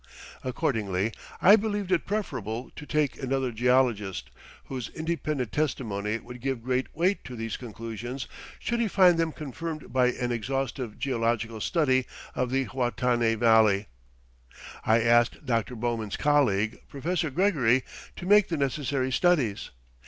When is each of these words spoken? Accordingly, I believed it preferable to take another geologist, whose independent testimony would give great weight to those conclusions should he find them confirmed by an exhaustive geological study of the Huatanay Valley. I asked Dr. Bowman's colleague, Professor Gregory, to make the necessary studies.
Accordingly, 0.43 1.11
I 1.43 1.55
believed 1.55 1.91
it 1.91 2.07
preferable 2.07 2.71
to 2.75 2.87
take 2.87 3.21
another 3.21 3.51
geologist, 3.51 4.31
whose 4.63 4.89
independent 4.89 5.51
testimony 5.51 6.17
would 6.17 6.41
give 6.41 6.63
great 6.63 6.87
weight 6.95 7.23
to 7.25 7.35
those 7.35 7.55
conclusions 7.55 8.25
should 8.57 8.79
he 8.79 8.87
find 8.87 9.19
them 9.19 9.31
confirmed 9.31 9.93
by 9.93 10.07
an 10.07 10.31
exhaustive 10.31 10.97
geological 10.97 11.61
study 11.61 12.07
of 12.33 12.49
the 12.49 12.63
Huatanay 12.65 13.35
Valley. 13.35 13.85
I 14.83 15.01
asked 15.01 15.45
Dr. 15.45 15.75
Bowman's 15.75 16.17
colleague, 16.17 16.79
Professor 16.89 17.29
Gregory, 17.29 17.83
to 18.15 18.25
make 18.25 18.47
the 18.47 18.57
necessary 18.57 19.11
studies. 19.11 19.69